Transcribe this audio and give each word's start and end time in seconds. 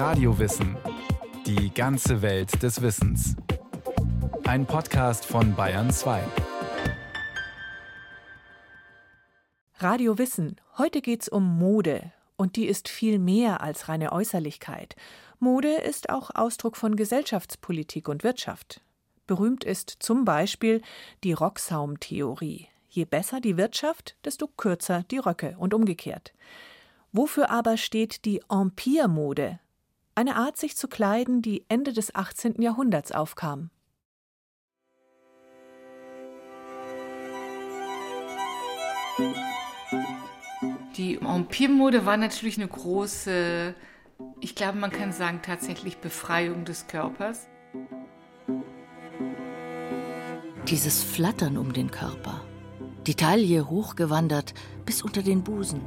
Radiowissen. 0.00 0.78
Die 1.44 1.74
ganze 1.74 2.22
Welt 2.22 2.62
des 2.62 2.80
Wissens. 2.80 3.36
Ein 4.44 4.64
Podcast 4.64 5.26
von 5.26 5.54
Bayern 5.54 5.90
2. 5.90 6.22
Radio 9.76 10.16
Wissen. 10.16 10.56
Heute 10.78 11.02
geht's 11.02 11.28
um 11.28 11.58
Mode. 11.58 12.12
Und 12.38 12.56
die 12.56 12.64
ist 12.64 12.88
viel 12.88 13.18
mehr 13.18 13.60
als 13.60 13.90
reine 13.90 14.12
Äußerlichkeit. 14.12 14.96
Mode 15.38 15.74
ist 15.74 16.08
auch 16.08 16.30
Ausdruck 16.34 16.78
von 16.78 16.96
Gesellschaftspolitik 16.96 18.08
und 18.08 18.24
Wirtschaft. 18.24 18.80
Berühmt 19.26 19.64
ist 19.64 19.90
zum 19.98 20.24
Beispiel 20.24 20.80
die 21.24 21.34
Rocksaumtheorie. 21.34 22.68
Je 22.88 23.04
besser 23.04 23.42
die 23.42 23.58
Wirtschaft, 23.58 24.16
desto 24.24 24.46
kürzer 24.46 25.04
die 25.10 25.18
Röcke 25.18 25.56
und 25.58 25.74
umgekehrt. 25.74 26.32
Wofür 27.12 27.50
aber 27.50 27.76
steht 27.76 28.24
die 28.24 28.40
Empire-Mode? 28.48 29.58
Eine 30.20 30.36
Art, 30.36 30.58
sich 30.58 30.76
zu 30.76 30.86
kleiden, 30.86 31.40
die 31.40 31.64
Ende 31.68 31.94
des 31.94 32.14
18. 32.14 32.60
Jahrhunderts 32.60 33.10
aufkam. 33.10 33.70
Die 40.98 41.14
Empire-Mode 41.14 42.04
war 42.04 42.18
natürlich 42.18 42.58
eine 42.58 42.68
große, 42.68 43.74
ich 44.40 44.54
glaube, 44.54 44.76
man 44.76 44.90
kann 44.90 45.12
sagen, 45.12 45.40
tatsächlich 45.42 45.96
Befreiung 45.96 46.66
des 46.66 46.86
Körpers. 46.86 47.48
Dieses 50.68 51.02
Flattern 51.02 51.56
um 51.56 51.72
den 51.72 51.90
Körper, 51.90 52.42
die 53.06 53.14
Taille 53.14 53.70
hochgewandert 53.70 54.52
bis 54.84 55.00
unter 55.00 55.22
den 55.22 55.42
Busen. 55.42 55.80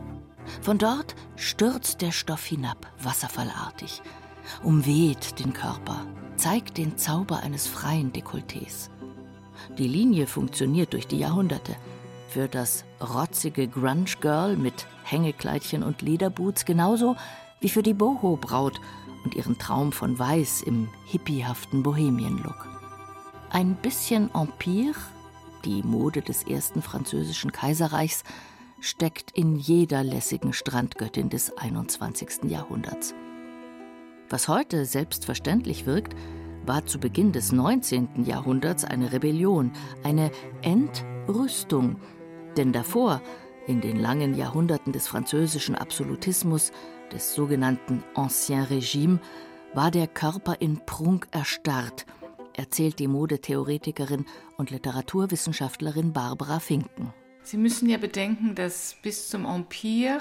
Von 0.59 0.79
dort 0.79 1.13
stürzt 1.35 2.01
der 2.01 2.11
Stoff 2.11 2.43
hinab, 2.43 2.91
wasserfallartig, 2.99 4.01
umweht 4.63 5.39
den 5.39 5.53
Körper, 5.53 6.05
zeigt 6.35 6.77
den 6.77 6.97
Zauber 6.97 7.41
eines 7.41 7.67
freien 7.67 8.11
Dekolletés. 8.11 8.89
Die 9.77 9.87
Linie 9.87 10.27
funktioniert 10.27 10.93
durch 10.93 11.07
die 11.07 11.19
Jahrhunderte. 11.19 11.75
Für 12.27 12.47
das 12.47 12.83
rotzige 12.99 13.67
Grunge 13.67 14.15
Girl 14.19 14.57
mit 14.57 14.87
Hängekleidchen 15.03 15.83
und 15.83 16.01
Lederboots 16.01 16.65
genauso 16.65 17.15
wie 17.59 17.69
für 17.69 17.83
die 17.83 17.93
Boho-Braut 17.93 18.79
und 19.23 19.35
ihren 19.35 19.57
Traum 19.57 19.91
von 19.91 20.17
Weiß 20.17 20.61
im 20.63 20.89
hippiehaften 21.05 21.83
Bohemien-Look. 21.83 22.67
Ein 23.49 23.75
bisschen 23.75 24.29
Empire, 24.33 24.95
die 25.63 25.83
Mode 25.83 26.21
des 26.21 26.43
ersten 26.43 26.81
französischen 26.81 27.51
Kaiserreichs, 27.51 28.23
steckt 28.79 29.31
in 29.31 29.55
jeder 29.55 30.03
lässigen 30.03 30.51
Strandgöttin 30.51 31.29
des 31.29 31.55
21. 31.57 32.49
Jahrhunderts. 32.49 33.13
Was 34.33 34.47
heute 34.47 34.85
selbstverständlich 34.85 35.85
wirkt, 35.85 36.15
war 36.65 36.87
zu 36.87 36.99
Beginn 36.99 37.33
des 37.33 37.51
19. 37.51 38.25
Jahrhunderts 38.25 38.83
eine 38.83 39.13
Rebellion, 39.13 39.71
eine 40.01 40.31
Entrüstung. 40.63 41.97
Denn 42.57 42.73
davor, 42.73 43.21
in 43.67 43.79
den 43.79 43.99
langen 43.99 44.33
Jahrhunderten 44.33 44.91
des 44.91 45.07
französischen 45.07 45.75
Absolutismus, 45.75 46.71
des 47.11 47.35
sogenannten 47.35 48.03
Ancien 48.15 48.63
Regime, 48.63 49.19
war 49.75 49.91
der 49.91 50.07
Körper 50.07 50.59
in 50.59 50.83
Prunk 50.83 51.27
erstarrt, 51.29 52.07
erzählt 52.53 52.97
die 52.97 53.07
Modetheoretikerin 53.07 54.25
und 54.57 54.71
Literaturwissenschaftlerin 54.71 56.11
Barbara 56.11 56.59
Finken. 56.59 57.13
Sie 57.43 57.57
müssen 57.57 57.87
ja 57.87 57.99
bedenken, 57.99 58.55
dass 58.55 58.95
bis 59.03 59.29
zum 59.29 59.45
Empire 59.45 60.17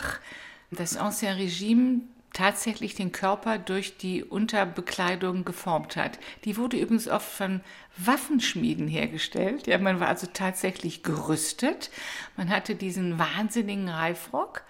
das 0.70 0.98
Ancien 0.98 1.32
Regime 1.38 2.02
tatsächlich 2.32 2.94
den 2.94 3.12
Körper 3.12 3.58
durch 3.58 3.96
die 3.98 4.24
Unterbekleidung 4.24 5.44
geformt 5.44 5.96
hat. 5.96 6.18
Die 6.44 6.56
wurde 6.56 6.78
übrigens 6.78 7.08
oft 7.08 7.30
von 7.30 7.60
Waffenschmieden 7.96 8.88
hergestellt. 8.88 9.66
Ja, 9.66 9.78
man 9.78 10.00
war 10.00 10.08
also 10.08 10.26
tatsächlich 10.32 11.02
gerüstet. 11.02 11.90
Man 12.36 12.48
hatte 12.50 12.74
diesen 12.74 13.18
wahnsinnigen 13.18 13.88
Reifrock. 13.88 14.62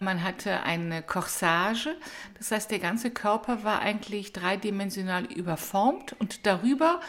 Man 0.00 0.22
hatte 0.22 0.64
eine 0.64 1.02
Corsage. 1.02 1.96
Das 2.36 2.50
heißt, 2.50 2.70
der 2.70 2.80
ganze 2.80 3.10
Körper 3.10 3.62
war 3.62 3.80
eigentlich 3.80 4.32
dreidimensional 4.32 5.24
überformt 5.26 6.14
und 6.18 6.46
darüber 6.46 7.00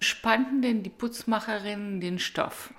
spannten 0.00 0.62
denn 0.62 0.84
die 0.84 0.90
Putzmacherinnen 0.90 2.00
den 2.00 2.20
Stoff. 2.20 2.72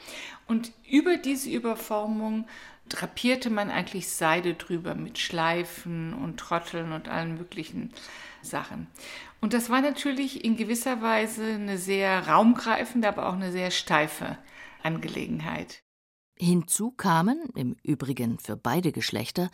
Und 0.47 0.72
über 0.89 1.18
diese 1.18 1.50
Überformung 1.50 2.47
drapierte 2.89 3.50
man 3.50 3.69
eigentlich 3.69 4.09
Seide 4.09 4.55
drüber 4.55 4.95
mit 4.95 5.17
Schleifen 5.17 6.13
und 6.13 6.38
Trotteln 6.38 6.91
und 6.91 7.07
allen 7.07 7.38
möglichen 7.38 7.94
Sachen. 8.41 8.88
Und 9.41 9.53
das 9.53 9.69
war 9.69 9.81
natürlich 9.81 10.44
in 10.44 10.57
gewisser 10.57 11.01
Weise 11.01 11.45
eine 11.45 11.77
sehr 11.77 12.27
raumgreifende, 12.27 13.07
aber 13.07 13.29
auch 13.29 13.33
eine 13.33 13.51
sehr 13.51 13.72
steife 13.72 14.38
Angelegenheit. 14.83 15.81
Hinzu 16.38 16.91
kamen, 16.91 17.50
im 17.55 17.75
Übrigen 17.83 18.39
für 18.39 18.55
beide 18.55 18.91
Geschlechter, 18.91 19.50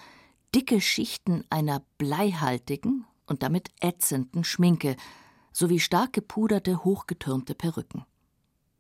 dicke 0.54 0.82
Schichten 0.82 1.44
einer 1.50 1.82
bleihaltigen 1.98 3.06
und 3.26 3.44
damit 3.44 3.70
ätzenden 3.82 4.44
Schminke, 4.44 4.96
sowie 5.52 5.80
stark 5.80 6.14
gepuderte, 6.14 6.84
hochgetürmte 6.84 7.56
Perücken. 7.56 8.06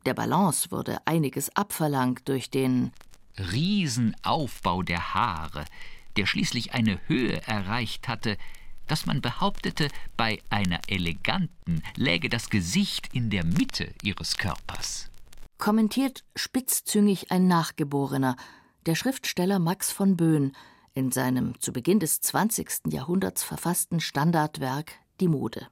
Der 0.06 0.14
Balance 0.14 0.70
wurde 0.72 1.00
einiges 1.06 1.56
abverlangt 1.56 2.28
durch 2.30 2.52
den 2.52 2.92
Riesenaufbau 3.38 4.84
der 4.84 5.14
Haare, 5.14 5.66
der 6.18 6.26
schließlich 6.26 6.74
eine 6.74 7.00
Höhe 7.08 7.42
erreicht 7.48 8.08
hatte, 8.08 8.38
dass 8.88 9.06
man 9.06 9.22
behauptete, 9.22 9.90
bei 10.16 10.40
einer 10.50 10.80
eleganten 10.88 11.82
läge 11.96 12.30
das 12.30 12.50
Gesicht 12.50 13.10
in 13.14 13.30
der 13.30 13.46
Mitte 13.46 13.94
ihres 14.04 14.38
Körpers. 14.38 15.10
Kommentiert 15.58 16.24
spitzzüngig 16.36 17.32
ein 17.32 17.48
Nachgeborener, 17.48 18.36
der 18.86 18.96
Schriftsteller 18.96 19.60
Max 19.60 19.92
von 19.92 20.16
Böhn, 20.16 20.52
in 20.94 21.12
seinem 21.12 21.60
zu 21.60 21.74
Beginn 21.74 22.00
des 22.00 22.22
20. 22.22 22.92
Jahrhunderts 22.92 23.44
verfassten 23.44 24.00
Standardwerk 24.00 24.94
Die 25.20 25.28
Mode. 25.28 25.68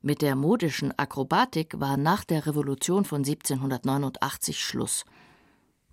Mit 0.00 0.22
der 0.22 0.36
modischen 0.36 0.96
Akrobatik 0.96 1.80
war 1.80 1.96
nach 1.96 2.24
der 2.24 2.46
Revolution 2.46 3.04
von 3.04 3.18
1789 3.24 4.64
Schluss. 4.64 5.04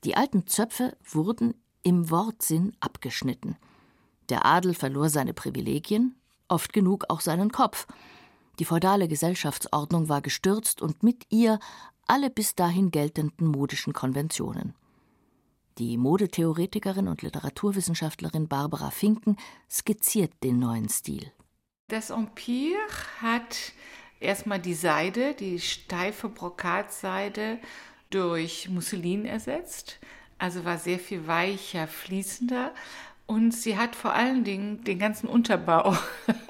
Die 0.06 0.16
alten 0.16 0.46
Zöpfe 0.46 0.96
wurden 1.04 1.56
im 1.82 2.12
Wortsinn 2.12 2.76
abgeschnitten. 2.80 3.58
Der 4.30 4.46
Adel 4.46 4.76
verlor 4.76 5.10
seine 5.10 5.34
Privilegien, 5.34 6.16
oft 6.48 6.74
genug 6.74 7.06
auch 7.10 7.22
seinen 7.22 7.52
Kopf. 7.52 7.88
Die 8.60 8.66
feudale 8.66 9.08
Gesellschaftsordnung 9.08 10.08
war 10.08 10.22
gestürzt 10.22 10.84
und 10.84 11.02
mit 11.02 11.26
ihr 11.30 11.60
alle 12.06 12.30
bis 12.30 12.54
dahin 12.54 12.92
geltenden 12.92 13.48
modischen 13.48 13.94
Konventionen. 13.94 14.76
Die 15.80 15.98
Modetheoretikerin 15.98 17.08
und 17.08 17.24
Literaturwissenschaftlerin 17.24 18.48
Barbara 18.48 18.92
Finken 18.92 19.38
skizziert 19.70 20.32
den 20.44 20.60
neuen 20.60 20.88
Stil. 20.88 21.32
Das 21.88 22.12
Empire 22.12 22.78
hat 23.22 23.74
erstmal 24.20 24.60
die 24.60 24.76
Seide, 24.76 25.34
die 25.34 25.60
steife 25.60 26.30
Brokatseide, 26.30 27.60
durch 28.16 28.70
Musselin 28.70 29.26
ersetzt. 29.26 30.00
Also 30.38 30.66
war 30.66 30.78
sehr 30.78 31.00
viel 31.00 31.28
weicher, 31.28 31.88
fließender. 31.88 32.74
Und 33.26 33.52
sie 33.52 33.78
hat 33.78 33.96
vor 33.96 34.14
allen 34.14 34.44
Dingen 34.44 34.84
den 34.84 35.00
ganzen 35.00 35.28
Unterbau 35.28 35.98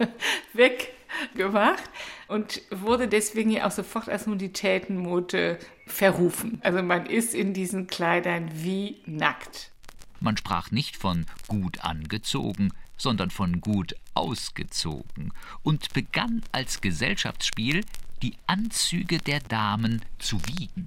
weggemacht 0.54 1.84
und 2.28 2.62
wurde 2.70 3.08
deswegen 3.08 3.50
ja 3.50 3.66
auch 3.66 3.72
sofort 3.72 4.10
als 4.10 4.28
Nuditätenmode 4.28 5.58
verrufen. 5.88 6.60
Also 6.64 6.84
man 6.84 7.06
ist 7.06 7.34
in 7.34 7.54
diesen 7.54 7.88
Kleidern 7.88 8.50
wie 8.54 9.02
nackt. 9.06 9.72
Man 10.20 10.38
sprach 10.38 10.72
nicht 10.72 10.98
von 10.98 11.26
gut 11.48 11.84
angezogen, 11.84 12.74
sondern 12.98 13.32
von 13.32 13.62
gut 13.62 13.96
ausgezogen 14.14 15.34
und 15.64 15.94
begann 15.94 16.44
als 16.52 16.82
Gesellschaftsspiel, 16.82 17.84
die 18.22 18.36
Anzüge 18.48 19.18
der 19.18 19.40
Damen 19.40 20.02
zu 20.20 20.40
wiegen. 20.48 20.86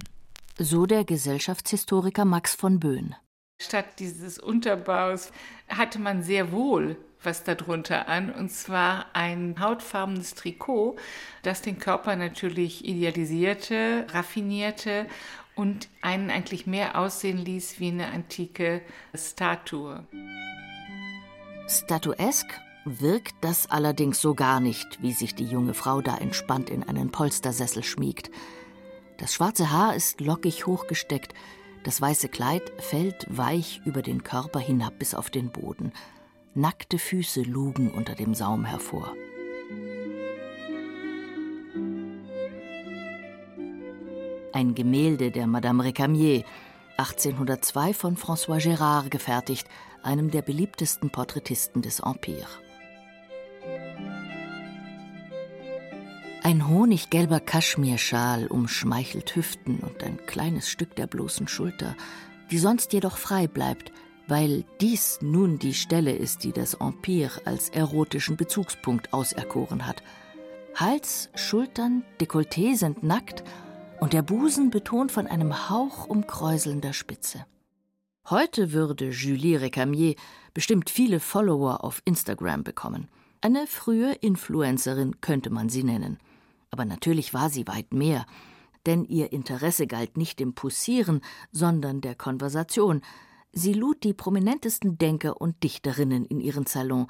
So 0.60 0.86
der 0.86 1.04
Gesellschaftshistoriker 1.04 2.24
Max 2.24 2.54
von 2.56 2.80
Böhn. 2.80 3.14
Statt 3.60 4.00
dieses 4.00 4.40
Unterbaus 4.40 5.30
hatte 5.68 6.00
man 6.00 6.22
sehr 6.22 6.50
wohl 6.50 6.96
was 7.22 7.44
darunter 7.44 8.08
an, 8.08 8.32
und 8.32 8.50
zwar 8.50 9.06
ein 9.12 9.56
hautfarbenes 9.58 10.34
Trikot, 10.34 10.96
das 11.42 11.62
den 11.62 11.78
Körper 11.78 12.16
natürlich 12.16 12.84
idealisierte, 12.84 14.06
raffinierte 14.10 15.06
und 15.54 15.88
einen 16.02 16.30
eigentlich 16.30 16.66
mehr 16.66 16.98
aussehen 16.98 17.38
ließ 17.38 17.80
wie 17.80 17.88
eine 17.88 18.06
antike 18.08 18.82
Statue. 19.14 20.06
Statuesk 21.66 22.46
wirkt 22.84 23.34
das 23.42 23.70
allerdings 23.70 24.20
so 24.20 24.34
gar 24.34 24.60
nicht, 24.60 25.02
wie 25.02 25.12
sich 25.12 25.34
die 25.34 25.44
junge 25.44 25.74
Frau 25.74 26.00
da 26.00 26.16
entspannt 26.16 26.70
in 26.70 26.82
einen 26.82 27.10
Polstersessel 27.10 27.82
schmiegt. 27.82 28.30
Das 29.18 29.34
schwarze 29.34 29.72
Haar 29.72 29.94
ist 29.96 30.20
lockig 30.20 30.66
hochgesteckt, 30.66 31.34
das 31.82 32.00
weiße 32.00 32.28
Kleid 32.28 32.72
fällt 32.78 33.26
weich 33.28 33.80
über 33.84 34.02
den 34.02 34.22
Körper 34.22 34.60
hinab 34.60 34.98
bis 34.98 35.14
auf 35.14 35.28
den 35.28 35.50
Boden. 35.50 35.92
Nackte 36.54 36.98
Füße 36.98 37.42
lugen 37.42 37.90
unter 37.90 38.14
dem 38.14 38.34
Saum 38.34 38.64
hervor. 38.64 39.14
Ein 44.52 44.74
Gemälde 44.74 45.30
der 45.30 45.46
Madame 45.46 45.84
Récamier, 45.84 46.44
1802 46.96 47.94
von 47.94 48.16
François 48.16 48.60
Gérard 48.60 49.08
gefertigt, 49.08 49.68
einem 50.02 50.30
der 50.30 50.42
beliebtesten 50.42 51.10
Porträtisten 51.10 51.82
des 51.82 52.00
Empire. 52.00 52.46
Ein 56.48 56.66
honiggelber 56.66 57.40
Kaschmirschal 57.40 58.46
umschmeichelt 58.46 59.36
Hüften 59.36 59.80
und 59.80 60.02
ein 60.02 60.16
kleines 60.24 60.70
Stück 60.70 60.96
der 60.96 61.06
bloßen 61.06 61.46
Schulter, 61.46 61.94
die 62.50 62.56
sonst 62.56 62.94
jedoch 62.94 63.18
frei 63.18 63.46
bleibt, 63.46 63.92
weil 64.28 64.64
dies 64.80 65.18
nun 65.20 65.58
die 65.58 65.74
Stelle 65.74 66.12
ist, 66.12 66.44
die 66.44 66.52
das 66.52 66.72
Empire 66.72 67.42
als 67.44 67.68
erotischen 67.68 68.38
Bezugspunkt 68.38 69.12
auserkoren 69.12 69.86
hat. 69.86 70.02
Hals, 70.74 71.28
Schultern, 71.34 72.02
Dekolleté 72.18 72.78
sind 72.78 73.02
nackt 73.02 73.44
und 74.00 74.14
der 74.14 74.22
Busen 74.22 74.70
betont 74.70 75.12
von 75.12 75.26
einem 75.26 75.68
Hauch 75.68 76.06
umkräuselnder 76.06 76.94
Spitze. 76.94 77.44
Heute 78.30 78.72
würde 78.72 79.10
Julie 79.10 79.60
Recamier 79.60 80.14
bestimmt 80.54 80.88
viele 80.88 81.20
Follower 81.20 81.84
auf 81.84 82.00
Instagram 82.06 82.64
bekommen. 82.64 83.08
Eine 83.42 83.66
frühe 83.66 84.14
Influencerin 84.14 85.20
könnte 85.20 85.50
man 85.50 85.68
sie 85.68 85.84
nennen. 85.84 86.18
Aber 86.70 86.84
natürlich 86.84 87.34
war 87.34 87.50
sie 87.50 87.66
weit 87.66 87.92
mehr, 87.92 88.26
denn 88.86 89.04
ihr 89.04 89.32
Interesse 89.32 89.86
galt 89.86 90.16
nicht 90.16 90.40
dem 90.40 90.54
Poussieren, 90.54 91.20
sondern 91.52 92.00
der 92.00 92.14
Konversation. 92.14 93.02
Sie 93.52 93.72
lud 93.72 94.04
die 94.04 94.14
prominentesten 94.14 94.98
Denker 94.98 95.40
und 95.40 95.62
Dichterinnen 95.62 96.24
in 96.24 96.40
ihren 96.40 96.66
Salon, 96.66 97.06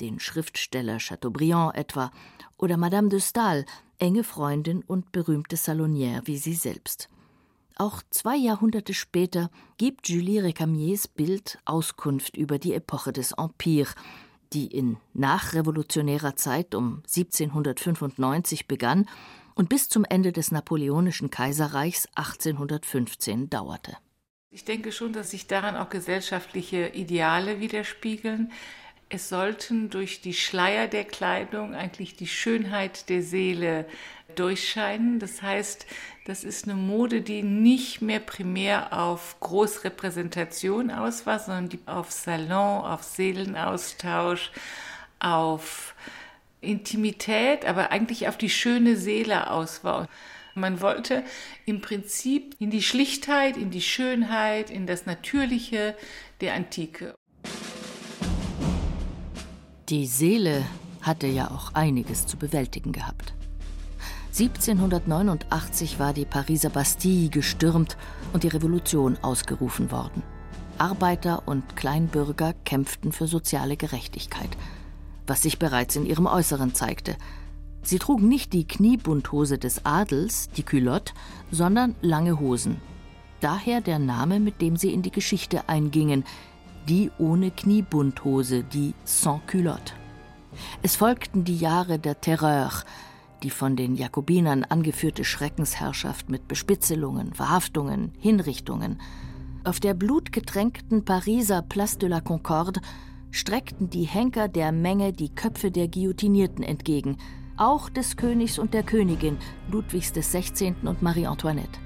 den 0.00 0.20
Schriftsteller 0.20 0.98
Chateaubriand 0.98 1.74
etwa 1.76 2.10
oder 2.58 2.76
Madame 2.76 3.08
de 3.08 3.20
Stael, 3.20 3.64
enge 3.98 4.24
Freundin 4.24 4.82
und 4.82 5.12
berühmte 5.12 5.56
Salonière 5.56 6.26
wie 6.26 6.36
sie 6.36 6.54
selbst. 6.54 7.08
Auch 7.78 8.02
zwei 8.10 8.36
Jahrhunderte 8.36 8.94
später 8.94 9.50
gibt 9.76 10.08
Julie 10.08 10.42
Recamiers 10.42 11.08
Bild 11.08 11.58
Auskunft 11.66 12.36
über 12.36 12.58
die 12.58 12.72
Epoche 12.72 13.12
des 13.12 13.32
Empire, 13.32 13.90
die 14.52 14.66
in 14.66 14.98
nachrevolutionärer 15.14 16.36
Zeit 16.36 16.74
um 16.74 17.02
1795 17.06 18.68
begann 18.68 19.08
und 19.54 19.68
bis 19.68 19.88
zum 19.88 20.04
Ende 20.04 20.32
des 20.32 20.52
Napoleonischen 20.52 21.30
Kaiserreichs 21.30 22.08
1815 22.14 23.50
dauerte. 23.50 23.96
Ich 24.50 24.64
denke 24.64 24.92
schon, 24.92 25.12
dass 25.12 25.32
sich 25.32 25.46
daran 25.46 25.76
auch 25.76 25.90
gesellschaftliche 25.90 26.88
Ideale 26.88 27.60
widerspiegeln. 27.60 28.52
Es 29.08 29.28
sollten 29.28 29.88
durch 29.88 30.20
die 30.20 30.34
Schleier 30.34 30.88
der 30.88 31.04
Kleidung 31.04 31.74
eigentlich 31.74 32.16
die 32.16 32.26
Schönheit 32.26 33.08
der 33.08 33.22
Seele 33.22 33.86
durchscheinen. 34.34 35.20
Das 35.20 35.42
heißt, 35.42 35.86
das 36.26 36.42
ist 36.42 36.64
eine 36.64 36.74
Mode, 36.74 37.20
die 37.20 37.44
nicht 37.44 38.02
mehr 38.02 38.18
primär 38.18 38.92
auf 38.92 39.38
Großrepräsentation 39.38 40.90
aus 40.90 41.24
war, 41.24 41.38
sondern 41.38 41.68
die 41.68 41.78
auf 41.86 42.10
Salon, 42.10 42.84
auf 42.84 43.04
Seelenaustausch, 43.04 44.50
auf 45.20 45.94
Intimität, 46.60 47.64
aber 47.64 47.92
eigentlich 47.92 48.26
auf 48.26 48.36
die 48.36 48.50
schöne 48.50 48.96
Seele 48.96 49.50
aus 49.50 49.84
war. 49.84 50.08
Man 50.56 50.80
wollte 50.80 51.22
im 51.64 51.80
Prinzip 51.80 52.56
in 52.58 52.70
die 52.70 52.82
Schlichtheit, 52.82 53.56
in 53.56 53.70
die 53.70 53.82
Schönheit, 53.82 54.70
in 54.70 54.88
das 54.88 55.06
Natürliche 55.06 55.94
der 56.40 56.54
Antike. 56.54 57.14
Die 59.88 60.06
Seele 60.06 60.64
hatte 61.00 61.28
ja 61.28 61.48
auch 61.52 61.72
einiges 61.74 62.26
zu 62.26 62.36
bewältigen 62.36 62.90
gehabt. 62.90 63.34
1789 64.32 66.00
war 66.00 66.12
die 66.12 66.24
Pariser 66.24 66.70
Bastille 66.70 67.28
gestürmt 67.28 67.96
und 68.32 68.42
die 68.42 68.48
Revolution 68.48 69.16
ausgerufen 69.22 69.92
worden. 69.92 70.24
Arbeiter 70.76 71.46
und 71.46 71.76
Kleinbürger 71.76 72.52
kämpften 72.64 73.12
für 73.12 73.28
soziale 73.28 73.76
Gerechtigkeit, 73.76 74.50
was 75.24 75.42
sich 75.42 75.60
bereits 75.60 75.94
in 75.94 76.04
ihrem 76.04 76.26
Äußeren 76.26 76.74
zeigte. 76.74 77.16
Sie 77.82 78.00
trugen 78.00 78.26
nicht 78.26 78.54
die 78.54 78.66
Kniebundhose 78.66 79.56
des 79.56 79.86
Adels, 79.86 80.48
die 80.56 80.64
Culotte, 80.64 81.14
sondern 81.52 81.94
lange 82.02 82.40
Hosen. 82.40 82.80
Daher 83.38 83.80
der 83.80 84.00
Name, 84.00 84.40
mit 84.40 84.60
dem 84.60 84.76
sie 84.76 84.92
in 84.92 85.02
die 85.02 85.12
Geschichte 85.12 85.68
eingingen, 85.68 86.24
die 86.88 87.10
ohne 87.18 87.50
Kniebundhose, 87.50 88.62
die 88.64 88.94
Sans 89.04 89.40
Culotte. 89.46 89.94
Es 90.82 90.96
folgten 90.96 91.44
die 91.44 91.56
Jahre 91.56 91.98
der 91.98 92.20
Terreur, 92.20 92.70
die 93.42 93.50
von 93.50 93.76
den 93.76 93.94
Jakobinern 93.94 94.64
angeführte 94.64 95.24
Schreckensherrschaft 95.24 96.30
mit 96.30 96.48
Bespitzelungen, 96.48 97.34
Verhaftungen, 97.34 98.12
Hinrichtungen. 98.18 99.00
Auf 99.64 99.80
der 99.80 99.94
blutgetränkten 99.94 101.04
Pariser 101.04 101.62
Place 101.62 101.98
de 101.98 102.08
la 102.08 102.20
Concorde 102.20 102.80
streckten 103.30 103.90
die 103.90 104.04
Henker 104.04 104.48
der 104.48 104.72
Menge 104.72 105.12
die 105.12 105.34
Köpfe 105.34 105.70
der 105.70 105.88
Guillotinierten 105.88 106.64
entgegen, 106.64 107.18
auch 107.56 107.88
des 107.88 108.16
Königs 108.16 108.58
und 108.58 108.74
der 108.74 108.82
Königin 108.82 109.38
Ludwigs 109.70 110.12
XVI. 110.12 110.74
und 110.82 111.02
Marie 111.02 111.26
Antoinette. 111.26 111.85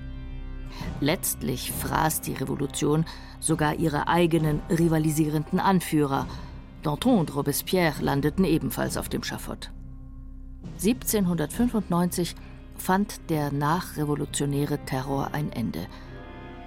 Letztlich 1.00 1.72
fraß 1.72 2.20
die 2.20 2.34
Revolution 2.34 3.04
sogar 3.40 3.74
ihre 3.76 4.08
eigenen 4.08 4.60
rivalisierenden 4.68 5.60
Anführer. 5.60 6.26
Danton 6.82 7.18
und 7.18 7.34
Robespierre 7.34 8.02
landeten 8.02 8.44
ebenfalls 8.44 8.96
auf 8.96 9.08
dem 9.08 9.22
Schafott. 9.22 9.70
1795 10.82 12.34
fand 12.76 13.30
der 13.30 13.52
nachrevolutionäre 13.52 14.78
Terror 14.84 15.30
ein 15.32 15.52
Ende. 15.52 15.86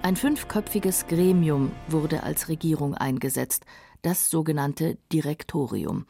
Ein 0.02 0.16
fünfköpfiges 0.16 1.06
Gremium 1.06 1.72
wurde 1.88 2.22
als 2.22 2.48
Regierung 2.48 2.94
eingesetzt, 2.94 3.64
das 4.02 4.30
sogenannte 4.30 4.98
Direktorium. 5.12 6.06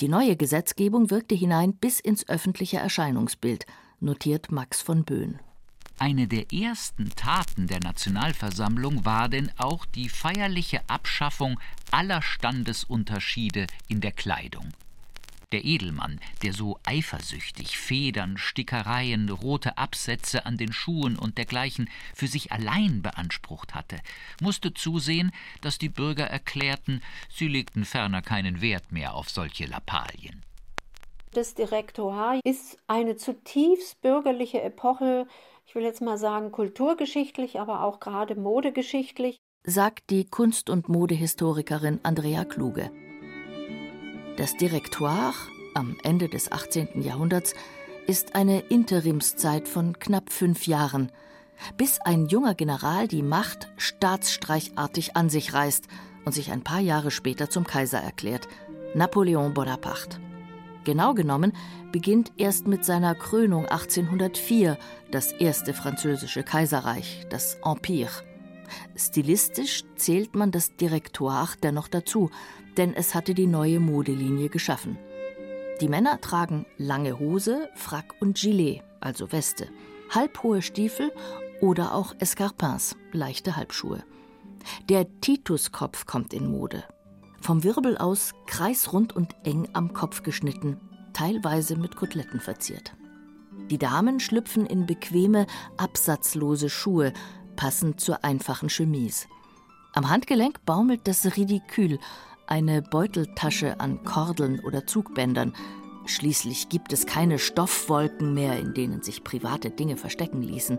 Die 0.00 0.08
neue 0.08 0.36
Gesetzgebung 0.36 1.10
wirkte 1.10 1.34
hinein 1.34 1.74
bis 1.74 2.00
ins 2.00 2.28
öffentliche 2.28 2.78
Erscheinungsbild, 2.78 3.66
notiert 4.00 4.50
Max 4.50 4.82
von 4.82 5.04
Böhn. 5.04 5.38
Eine 5.98 6.26
der 6.26 6.52
ersten 6.52 7.10
Taten 7.14 7.68
der 7.68 7.80
Nationalversammlung 7.80 9.04
war 9.04 9.28
denn 9.28 9.50
auch 9.56 9.86
die 9.86 10.08
feierliche 10.08 10.80
Abschaffung 10.88 11.60
aller 11.92 12.20
Standesunterschiede 12.20 13.68
in 13.86 14.00
der 14.00 14.12
Kleidung. 14.12 14.72
Der 15.52 15.64
Edelmann, 15.64 16.18
der 16.42 16.52
so 16.52 16.80
eifersüchtig 16.84 17.78
Federn, 17.78 18.38
Stickereien, 18.38 19.28
rote 19.28 19.78
Absätze 19.78 20.46
an 20.46 20.56
den 20.56 20.72
Schuhen 20.72 21.16
und 21.16 21.38
dergleichen 21.38 21.88
für 22.12 22.26
sich 22.26 22.50
allein 22.50 23.02
beansprucht 23.02 23.72
hatte, 23.72 24.00
musste 24.40 24.74
zusehen, 24.74 25.30
dass 25.60 25.78
die 25.78 25.88
Bürger 25.88 26.26
erklärten, 26.26 27.02
sie 27.28 27.46
legten 27.46 27.84
ferner 27.84 28.20
keinen 28.20 28.60
Wert 28.62 28.90
mehr 28.90 29.14
auf 29.14 29.30
solche 29.30 29.66
Lappalien. 29.66 30.42
Das 31.34 31.54
Direktorat 31.54 32.40
ist 32.44 32.78
eine 32.88 33.16
zutiefst 33.16 34.00
bürgerliche 34.02 34.60
Epoche, 34.60 35.28
ich 35.66 35.74
will 35.74 35.82
jetzt 35.82 36.02
mal 36.02 36.18
sagen, 36.18 36.52
kulturgeschichtlich, 36.52 37.60
aber 37.60 37.82
auch 37.82 38.00
gerade 38.00 38.34
modegeschichtlich, 38.34 39.40
sagt 39.64 40.10
die 40.10 40.26
Kunst- 40.26 40.68
und 40.68 40.88
Modehistorikerin 40.88 42.00
Andrea 42.02 42.44
Kluge. 42.44 42.90
Das 44.36 44.56
Direktoire 44.56 45.34
am 45.74 45.96
Ende 46.02 46.28
des 46.28 46.52
18. 46.52 47.00
Jahrhunderts 47.02 47.54
ist 48.06 48.34
eine 48.34 48.60
Interimszeit 48.60 49.66
von 49.66 49.98
knapp 49.98 50.30
fünf 50.30 50.66
Jahren, 50.66 51.10
bis 51.76 52.00
ein 52.00 52.26
junger 52.26 52.54
General 52.54 53.08
die 53.08 53.22
Macht 53.22 53.72
staatsstreichartig 53.76 55.16
an 55.16 55.30
sich 55.30 55.54
reißt 55.54 55.88
und 56.24 56.32
sich 56.32 56.50
ein 56.50 56.62
paar 56.62 56.80
Jahre 56.80 57.10
später 57.10 57.48
zum 57.48 57.64
Kaiser 57.64 57.98
erklärt, 57.98 58.48
Napoleon 58.94 59.54
Bonaparte. 59.54 60.20
Genau 60.84 61.14
genommen 61.14 61.54
beginnt 61.94 62.32
erst 62.38 62.66
mit 62.66 62.84
seiner 62.84 63.14
Krönung 63.14 63.66
1804 63.66 64.78
das 65.12 65.30
erste 65.30 65.72
französische 65.72 66.42
Kaiserreich, 66.42 67.24
das 67.30 67.56
Empire. 67.64 68.10
Stilistisch 68.96 69.84
zählt 69.94 70.34
man 70.34 70.50
das 70.50 70.74
Direktoire 70.74 71.50
dennoch 71.62 71.86
dazu, 71.86 72.30
denn 72.76 72.94
es 72.94 73.14
hatte 73.14 73.32
die 73.32 73.46
neue 73.46 73.78
Modelinie 73.78 74.48
geschaffen. 74.48 74.98
Die 75.80 75.86
Männer 75.86 76.20
tragen 76.20 76.66
lange 76.78 77.20
Hose, 77.20 77.68
Frack 77.76 78.16
und 78.18 78.38
Gilet, 78.38 78.82
also 78.98 79.30
Weste, 79.30 79.68
halbhohe 80.10 80.62
Stiefel 80.62 81.12
oder 81.60 81.94
auch 81.94 82.12
Escarpins, 82.18 82.96
leichte 83.12 83.54
Halbschuhe. 83.54 84.02
Der 84.88 85.06
Tituskopf 85.20 86.06
kommt 86.06 86.34
in 86.34 86.50
Mode. 86.50 86.82
Vom 87.40 87.62
Wirbel 87.62 87.96
aus 87.96 88.32
kreisrund 88.46 89.14
und 89.14 89.36
eng 89.44 89.68
am 89.74 89.92
Kopf 89.92 90.24
geschnitten, 90.24 90.80
teilweise 91.14 91.76
mit 91.76 91.96
Koteletten 91.96 92.40
verziert. 92.40 92.94
Die 93.70 93.78
Damen 93.78 94.20
schlüpfen 94.20 94.66
in 94.66 94.84
bequeme, 94.84 95.46
absatzlose 95.78 96.68
Schuhe, 96.68 97.12
passend 97.56 98.00
zur 98.00 98.24
einfachen 98.24 98.68
Chemise. 98.68 99.26
Am 99.94 100.10
Handgelenk 100.10 100.64
baumelt 100.66 101.02
das 101.04 101.36
Ridikül, 101.36 101.98
eine 102.46 102.82
Beuteltasche 102.82 103.80
an 103.80 104.04
Kordeln 104.04 104.60
oder 104.60 104.86
Zugbändern. 104.86 105.54
Schließlich 106.04 106.68
gibt 106.68 106.92
es 106.92 107.06
keine 107.06 107.38
Stoffwolken 107.38 108.34
mehr, 108.34 108.58
in 108.58 108.74
denen 108.74 109.02
sich 109.02 109.24
private 109.24 109.70
Dinge 109.70 109.96
verstecken 109.96 110.42
ließen. 110.42 110.78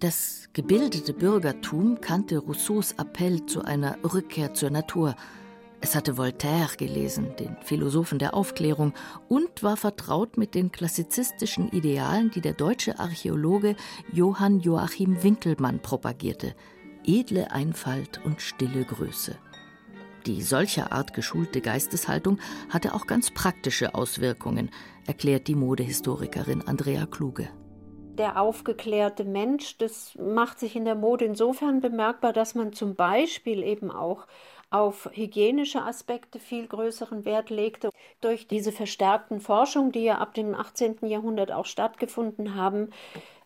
Das 0.00 0.48
gebildete 0.52 1.12
Bürgertum 1.12 2.00
kannte 2.00 2.38
Rousseaus 2.38 2.92
Appell 2.92 3.44
zu 3.46 3.62
einer 3.62 3.98
Rückkehr 4.04 4.54
zur 4.54 4.70
Natur. 4.70 5.16
Es 5.80 5.94
hatte 5.94 6.16
Voltaire 6.16 6.70
gelesen, 6.76 7.36
den 7.38 7.56
Philosophen 7.62 8.18
der 8.18 8.34
Aufklärung, 8.34 8.94
und 9.28 9.62
war 9.62 9.76
vertraut 9.76 10.36
mit 10.36 10.54
den 10.54 10.72
klassizistischen 10.72 11.68
Idealen, 11.70 12.30
die 12.30 12.40
der 12.40 12.54
deutsche 12.54 12.98
Archäologe 12.98 13.76
Johann 14.12 14.60
Joachim 14.60 15.22
Winkelmann 15.22 15.80
propagierte. 15.80 16.54
Edle 17.04 17.50
Einfalt 17.52 18.20
und 18.24 18.40
stille 18.40 18.84
Größe. 18.84 19.36
Die 20.26 20.42
solcher 20.42 20.90
Art 20.90 21.14
geschulte 21.14 21.60
Geisteshaltung 21.60 22.40
hatte 22.68 22.94
auch 22.94 23.06
ganz 23.06 23.30
praktische 23.30 23.94
Auswirkungen, 23.94 24.70
erklärt 25.06 25.46
die 25.46 25.54
Modehistorikerin 25.54 26.66
Andrea 26.66 27.06
Kluge 27.06 27.48
der 28.16 28.40
aufgeklärte 28.40 29.24
Mensch, 29.24 29.78
das 29.78 30.16
macht 30.16 30.58
sich 30.58 30.74
in 30.74 30.84
der 30.84 30.94
Mode 30.94 31.24
insofern 31.24 31.80
bemerkbar, 31.80 32.32
dass 32.32 32.54
man 32.54 32.72
zum 32.72 32.94
Beispiel 32.94 33.62
eben 33.62 33.90
auch 33.90 34.26
auf 34.70 35.08
hygienische 35.12 35.82
Aspekte 35.82 36.38
viel 36.38 36.66
größeren 36.66 37.24
Wert 37.24 37.50
legte. 37.50 37.90
Durch 38.20 38.48
diese 38.48 38.72
verstärkten 38.72 39.40
Forschungen, 39.40 39.92
die 39.92 40.04
ja 40.04 40.18
ab 40.18 40.34
dem 40.34 40.54
18. 40.54 41.06
Jahrhundert 41.06 41.52
auch 41.52 41.66
stattgefunden 41.66 42.54
haben, 42.54 42.90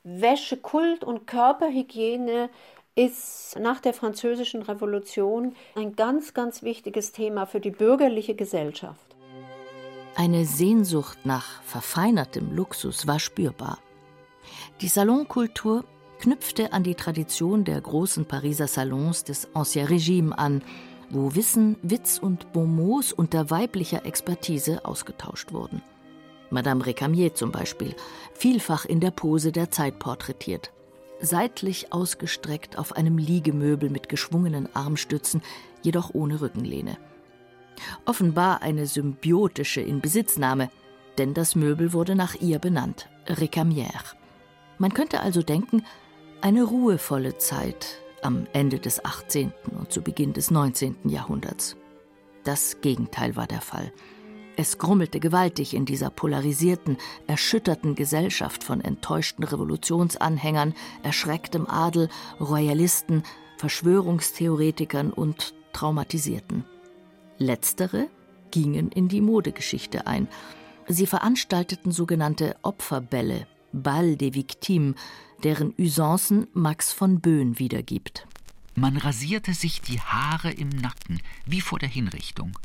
Wäschekult 0.02 1.04
und 1.04 1.26
Körperhygiene 1.26 2.48
ist 2.94 3.58
nach 3.58 3.80
der 3.80 3.94
Französischen 3.94 4.62
Revolution 4.62 5.54
ein 5.74 5.94
ganz, 5.94 6.34
ganz 6.34 6.62
wichtiges 6.62 7.12
Thema 7.12 7.46
für 7.46 7.60
die 7.60 7.70
bürgerliche 7.70 8.34
Gesellschaft. 8.34 9.16
Eine 10.16 10.44
Sehnsucht 10.44 11.18
nach 11.24 11.62
verfeinertem 11.62 12.54
Luxus 12.54 13.06
war 13.06 13.20
spürbar. 13.20 13.78
Die 14.80 14.88
Salonkultur 14.88 15.84
knüpfte 16.18 16.72
an 16.72 16.82
die 16.82 16.94
Tradition 16.94 17.64
der 17.64 17.80
großen 17.80 18.26
Pariser 18.26 18.66
Salons 18.66 19.24
des 19.24 19.54
Ancien 19.54 19.86
Regime 19.86 20.36
an, 20.38 20.62
wo 21.10 21.34
Wissen, 21.34 21.76
Witz 21.82 22.18
und 22.18 22.52
Bonmots 22.52 23.12
unter 23.12 23.50
weiblicher 23.50 24.06
Expertise 24.06 24.84
ausgetauscht 24.84 25.52
wurden. 25.52 25.82
Madame 26.50 26.84
Recamier 26.86 27.34
zum 27.34 27.52
Beispiel, 27.52 27.94
vielfach 28.34 28.84
in 28.84 29.00
der 29.00 29.10
Pose 29.10 29.52
der 29.52 29.70
Zeit 29.70 29.98
porträtiert. 29.98 30.72
Seitlich 31.20 31.92
ausgestreckt 31.92 32.78
auf 32.78 32.96
einem 32.96 33.18
Liegemöbel 33.18 33.90
mit 33.90 34.08
geschwungenen 34.08 34.74
Armstützen, 34.74 35.42
jedoch 35.82 36.14
ohne 36.14 36.40
Rückenlehne. 36.40 36.96
Offenbar 38.04 38.62
eine 38.62 38.86
symbiotische 38.86 39.80
Inbesitznahme, 39.80 40.70
denn 41.18 41.34
das 41.34 41.54
Möbel 41.54 41.92
wurde 41.92 42.14
nach 42.14 42.34
ihr 42.34 42.58
benannt, 42.58 43.08
Recamière. 43.26 44.14
Man 44.78 44.94
könnte 44.94 45.20
also 45.20 45.42
denken, 45.42 45.84
eine 46.40 46.62
ruhevolle 46.62 47.36
Zeit 47.36 47.98
am 48.22 48.46
Ende 48.52 48.78
des 48.78 49.04
18. 49.04 49.52
und 49.78 49.92
zu 49.92 50.02
Beginn 50.02 50.32
des 50.32 50.50
19. 50.50 50.96
Jahrhunderts. 51.04 51.76
Das 52.44 52.80
Gegenteil 52.80 53.36
war 53.36 53.46
der 53.46 53.60
Fall. 53.60 53.92
Es 54.56 54.78
grummelte 54.78 55.20
gewaltig 55.20 55.74
in 55.74 55.86
dieser 55.86 56.10
polarisierten, 56.10 56.98
erschütterten 57.26 57.94
Gesellschaft 57.94 58.62
von 58.62 58.80
enttäuschten 58.80 59.44
Revolutionsanhängern, 59.44 60.74
erschrecktem 61.02 61.66
Adel, 61.66 62.08
Royalisten, 62.40 63.22
Verschwörungstheoretikern 63.56 65.12
und 65.12 65.54
Traumatisierten. 65.72 66.64
Letztere 67.38 68.08
gingen 68.50 68.90
in 68.90 69.08
die 69.08 69.20
Modegeschichte 69.20 70.06
ein. 70.06 70.28
Sie 70.88 71.06
veranstalteten 71.06 71.92
sogenannte 71.92 72.56
Opferbälle, 72.62 73.46
Ball 73.72 74.16
des 74.16 74.34
Victimes, 74.34 74.96
deren 75.44 75.74
Usancen 75.78 76.46
Max 76.52 76.92
von 76.92 77.20
Böhn 77.20 77.58
wiedergibt. 77.58 78.26
Man 78.74 78.96
rasierte 78.96 79.52
sich 79.52 79.80
die 79.80 80.00
Haare 80.00 80.50
im 80.50 80.68
Nacken, 80.68 81.20
wie 81.46 81.60
vor 81.60 81.78
der 81.78 81.88
Hinrichtung. 81.88 82.58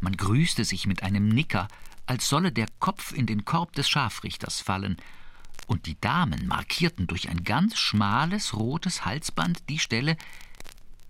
Man 0.00 0.16
grüßte 0.16 0.64
sich 0.64 0.86
mit 0.86 1.02
einem 1.02 1.28
Nicker, 1.28 1.68
als 2.06 2.28
solle 2.28 2.52
der 2.52 2.66
Kopf 2.80 3.12
in 3.12 3.26
den 3.26 3.44
Korb 3.44 3.72
des 3.74 3.88
Scharfrichters 3.88 4.60
fallen, 4.60 4.96
und 5.66 5.86
die 5.86 6.00
Damen 6.00 6.46
markierten 6.46 7.06
durch 7.06 7.28
ein 7.28 7.44
ganz 7.44 7.76
schmales 7.76 8.54
rotes 8.56 9.04
Halsband 9.04 9.68
die 9.68 9.78
Stelle, 9.78 10.16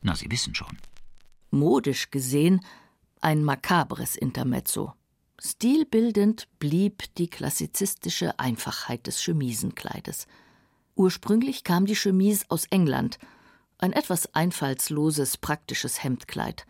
na, 0.03 0.15
Sie 0.15 0.31
wissen 0.31 0.55
schon. 0.55 0.77
Modisch 1.51 2.11
gesehen 2.11 2.65
ein 3.21 3.43
makabres 3.43 4.17
Intermezzo. 4.17 4.95
Stilbildend 5.41 6.49
blieb 6.59 7.15
die 7.17 7.29
klassizistische 7.29 8.39
Einfachheit 8.39 9.07
des 9.07 9.23
Chemisenkleides. 9.23 10.27
Ursprünglich 10.99 11.63
kam 11.63 11.87
die 11.87 11.95
Chemise 11.95 12.45
aus 12.49 12.65
England, 12.71 13.21
ein 13.79 13.93
etwas 13.93 14.35
einfallsloses, 14.35 15.37
praktisches 15.37 16.03
Hemdkleid. 16.03 16.67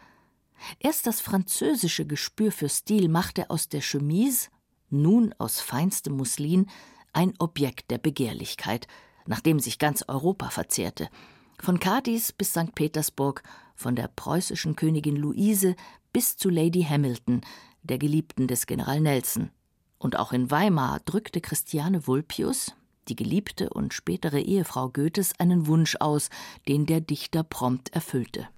Erst 0.78 1.06
das 1.06 1.23
französische 1.23 2.04
Gespür 2.04 2.52
für 2.52 2.68
Stil 2.68 3.08
machte 3.08 3.49
aus 3.49 3.70
der 3.70 3.80
Chemise, 3.80 4.50
nun 4.90 5.35
aus 5.38 5.61
feinstem 5.61 6.14
Muslin, 6.14 6.66
ein 7.14 7.32
Objekt 7.38 7.90
der 7.90 7.97
Begehrlichkeit, 7.97 8.87
nach 9.25 9.40
dem 9.40 9.61
sich 9.61 9.78
ganz 9.78 10.04
Europa 10.06 10.50
verzehrte. 10.50 11.08
Von 11.58 11.80
Cadiz 11.80 12.32
bis 12.32 12.50
St. 12.50 12.75
Petersburg, 12.75 13.42
von 13.76 13.97
der 13.97 14.08
preußischen 14.08 14.76
Königin 14.76 15.16
Luise 15.16 15.75
bis 16.12 16.37
zu 16.37 16.50
Lady 16.50 16.82
Hamilton, 16.82 17.40
der 17.82 17.97
Geliebten 17.97 18.47
des 18.47 18.66
General 18.66 19.00
Nelson. 19.00 19.50
Und 19.97 20.18
auch 20.18 20.35
in 20.35 20.50
Weimar 20.50 21.00
drückte 21.06 21.40
Christiane 21.40 22.06
Vulpius, 22.06 22.75
die 23.09 23.17
Geliebte 23.17 23.71
und 23.71 23.95
spätere 23.95 24.41
Ehefrau 24.41 24.88
Goethes, 24.88 25.33
einen 25.38 25.67
Wunsch 25.67 25.97
aus, 25.97 26.31
den 26.69 26.87
der 26.87 27.00
Dichter 27.00 27.43
prompt 27.43 27.93
erfüllte. 27.95 28.49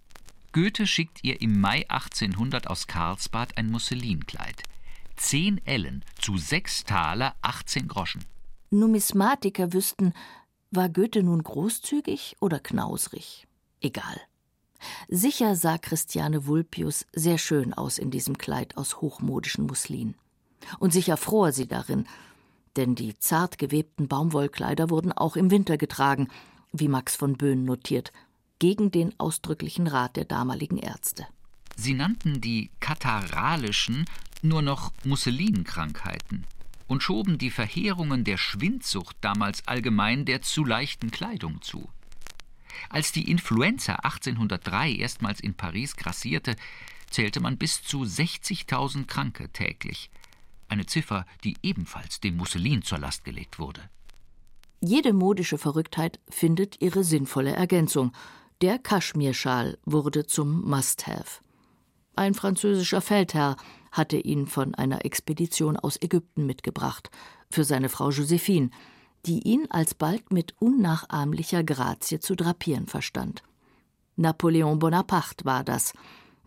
Goethe 0.53 0.87
schickt 0.87 1.23
ihr 1.23 1.41
im 1.41 1.61
Mai 1.61 1.85
1800 1.89 2.67
aus 2.67 2.87
Karlsbad 2.87 3.57
ein 3.57 3.71
Musselinkleid. 3.71 4.65
Zehn 5.17 5.65
Ellen 5.67 6.05
zu 6.19 6.39
sechs 6.39 6.85
Taler 6.85 7.35
18 7.43 7.89
Groschen. 7.89 8.25
Numismatiker 8.71 9.73
wüssten, 9.73 10.13
war 10.71 10.89
Goethe 10.89 11.23
nun 11.23 11.43
großzügig 11.43 12.37
oder 12.41 12.59
knausrig? 12.59 13.47
Egal. 13.81 14.21
Sicher 15.09 15.57
sah 15.57 15.79
Christiane 15.79 16.47
Vulpius 16.47 17.07
sehr 17.13 17.39
schön 17.39 17.75
aus 17.75 17.99
in 17.99 18.11
diesem 18.11 18.39
Kleid 18.39 18.77
aus 18.77 19.01
hochmodischen 19.01 19.67
Muslin. 19.67 20.15
Und 20.79 20.93
sicher 20.93 21.17
fror 21.17 21.53
sie 21.53 21.67
darin, 21.67 22.07
denn 22.77 22.95
die 22.95 23.19
zart 23.19 23.59
gewebten 23.59 24.09
Baumwollkleider 24.09 24.91
wurden 24.91 25.13
auch 25.13 25.37
im 25.37 25.51
Winter 25.51 25.77
getragen, 25.77 26.29
wie 26.73 26.89
Max 26.89 27.17
von 27.17 27.37
Böhn 27.37 27.65
notiert, 27.65 28.13
gegen 28.59 28.91
den 28.91 29.19
ausdrücklichen 29.19 29.87
Rat 29.87 30.17
der 30.17 30.25
damaligen 30.25 30.77
Ärzte. 30.77 31.27
Sie 31.77 31.95
nannten 31.95 32.41
die 32.41 32.71
katarralischen 32.79 34.05
nur 34.43 34.63
noch 34.63 34.93
Musselinkrankheiten 35.05 36.47
und 36.87 37.03
schoben 37.03 37.39
die 37.39 37.51
Verheerungen 37.51 38.25
der 38.25 38.37
Schwindsucht 38.37 39.17
damals 39.21 39.67
allgemein 39.67 40.25
der 40.25 40.43
zu 40.43 40.65
leichten 40.65 41.11
Kleidung 41.11 41.63
zu. 41.63 41.89
Als 42.89 43.13
die 43.13 43.31
Influenza 43.31 43.95
1803 43.97 44.93
erstmals 44.93 45.41
in 45.41 45.55
Paris 45.55 45.97
grassierte, 45.97 46.57
zählte 47.09 47.41
man 47.41 47.59
bis 47.59 47.83
zu 47.83 48.03
60.000 48.03 49.07
Kranke 49.07 49.49
täglich. 49.51 50.11
Eine 50.71 50.87
Ziffer, 50.87 51.27
die 51.43 51.57
ebenfalls 51.65 52.21
dem 52.21 52.37
Musselin 52.37 52.83
zur 52.83 52.99
Last 52.99 53.25
gelegt 53.25 53.59
wurde. 53.59 53.91
Jede 54.81 55.13
modische 55.13 55.59
Verrücktheit 55.59 56.21
findet 56.31 56.81
ihre 56.81 57.03
sinnvolle 57.03 57.53
Ergänzung. 57.53 58.13
Der 58.63 58.79
Kaschmirschal 58.79 59.79
wurde 59.85 60.27
zum 60.27 60.63
Must-Have. 60.63 61.43
Ein 62.15 62.35
französischer 62.35 63.01
Feldherr 63.01 63.57
hatte 63.91 64.17
ihn 64.17 64.47
von 64.47 64.77
einer 64.77 65.05
Expedition 65.05 65.77
aus 65.77 66.01
Ägypten 66.01 66.47
mitgebracht, 66.47 67.11
für 67.51 67.65
seine 67.65 67.89
Frau 67.89 68.11
Josephine, 68.11 68.71
die 69.27 69.41
ihn 69.41 69.67
alsbald 69.71 70.33
mit 70.33 70.55
unnachahmlicher 70.61 71.65
Grazie 71.65 72.21
zu 72.21 72.37
drapieren 72.37 72.87
verstand. 72.87 73.43
Napoleon 74.15 74.79
Bonaparte 74.79 75.45
war 75.45 75.65
das, 75.65 75.95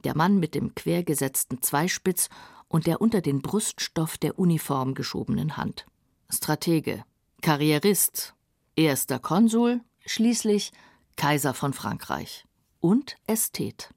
der 0.06 0.16
Mann 0.16 0.40
mit 0.40 0.56
dem 0.56 0.74
quergesetzten 0.76 1.62
Zweispitz 1.62 2.30
und 2.74 2.88
der 2.88 3.02
unter 3.02 3.22
den 3.22 3.44
Bruststoff 3.44 4.18
der 4.18 4.40
Uniform 4.40 4.96
geschobenen 4.96 5.58
Hand. 5.58 5.86
Stratege, 6.28 7.04
Karrierist, 7.44 8.34
erster 8.76 9.20
Konsul, 9.20 9.82
schließlich 10.08 10.72
Kaiser 11.16 11.54
von 11.54 11.74
Frankreich 11.74 12.46
und 12.80 13.16
Ästhet. 13.28 13.94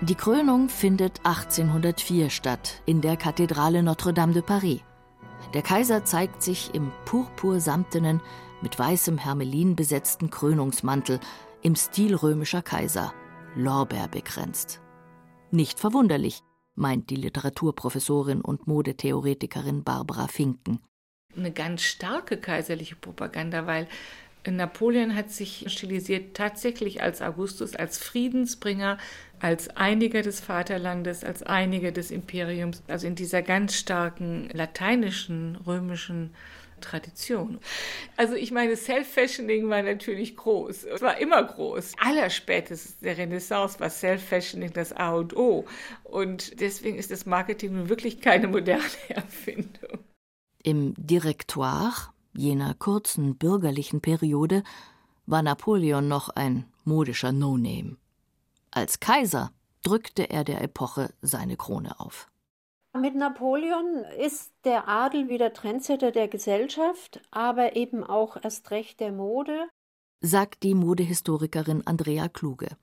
Die 0.00 0.16
Krönung 0.16 0.68
findet 0.68 1.20
1804 1.24 2.28
statt 2.28 2.82
in 2.86 3.00
der 3.00 3.16
Kathedrale 3.16 3.84
Notre-Dame 3.84 4.32
de 4.32 4.42
Paris. 4.42 4.80
Der 5.54 5.62
Kaiser 5.62 6.04
zeigt 6.04 6.42
sich 6.42 6.74
im 6.74 6.90
purpursamtenen, 7.04 8.20
mit 8.64 8.76
weißem 8.78 9.18
Hermelin 9.18 9.76
besetzten 9.76 10.30
Krönungsmantel 10.30 11.20
im 11.64 11.76
Stil 11.76 12.14
römischer 12.14 12.60
Kaiser, 12.60 13.14
Lorbeer 13.56 14.06
bekränzt. 14.08 14.82
Nicht 15.50 15.80
verwunderlich, 15.80 16.40
meint 16.74 17.08
die 17.08 17.16
Literaturprofessorin 17.16 18.42
und 18.42 18.66
Modetheoretikerin 18.66 19.82
Barbara 19.82 20.28
Finken. 20.28 20.80
Eine 21.34 21.52
ganz 21.52 21.82
starke 21.82 22.36
kaiserliche 22.36 22.96
Propaganda, 22.96 23.66
weil 23.66 23.88
Napoleon 24.46 25.16
hat 25.16 25.30
sich 25.30 25.64
stilisiert 25.68 26.36
tatsächlich 26.36 27.00
als 27.00 27.22
Augustus, 27.22 27.74
als 27.74 27.96
Friedensbringer, 27.96 28.98
als 29.40 29.68
Einiger 29.70 30.20
des 30.20 30.40
Vaterlandes, 30.40 31.24
als 31.24 31.42
Einiger 31.42 31.92
des 31.92 32.10
Imperiums, 32.10 32.82
also 32.88 33.06
in 33.06 33.14
dieser 33.14 33.40
ganz 33.40 33.74
starken 33.74 34.50
lateinischen, 34.52 35.56
römischen 35.66 36.34
Tradition. 36.84 37.58
Also 38.16 38.34
ich 38.34 38.52
meine, 38.52 38.76
Self-Fashioning 38.76 39.68
war 39.68 39.82
natürlich 39.82 40.36
groß. 40.36 40.84
Es 40.84 41.02
war 41.02 41.18
immer 41.18 41.42
groß. 41.42 41.92
Allerspätestens 41.98 42.98
der 42.98 43.18
Renaissance 43.18 43.80
war 43.80 43.90
Self-Fashioning 43.90 44.72
das 44.72 44.92
A 44.92 45.14
und 45.14 45.36
O. 45.36 45.64
Und 46.04 46.60
deswegen 46.60 46.96
ist 46.96 47.10
das 47.10 47.26
Marketing 47.26 47.74
nun 47.74 47.88
wirklich 47.88 48.20
keine 48.20 48.48
moderne 48.48 48.82
Erfindung. 49.08 49.98
Im 50.62 50.94
Direktoire 50.96 52.12
jener 52.36 52.74
kurzen 52.74 53.36
bürgerlichen 53.36 54.00
Periode 54.00 54.62
war 55.26 55.42
Napoleon 55.42 56.06
noch 56.08 56.28
ein 56.28 56.66
modischer 56.84 57.32
No-Name. 57.32 57.96
Als 58.70 59.00
Kaiser 59.00 59.52
drückte 59.82 60.30
er 60.30 60.44
der 60.44 60.60
Epoche 60.62 61.12
seine 61.22 61.56
Krone 61.56 62.00
auf. 62.00 62.28
Mit 62.96 63.16
Napoleon 63.16 64.04
ist 64.20 64.52
der 64.64 64.86
Adel 64.88 65.28
wieder 65.28 65.52
Trendsetter 65.52 66.12
der 66.12 66.28
Gesellschaft, 66.28 67.20
aber 67.32 67.74
eben 67.74 68.04
auch 68.04 68.36
erst 68.42 68.70
recht 68.70 69.00
der 69.00 69.10
Mode, 69.10 69.68
sagt 70.20 70.62
die 70.62 70.74
Modehistorikerin 70.74 71.84
Andrea 71.86 72.28
Kluge. 72.28 72.76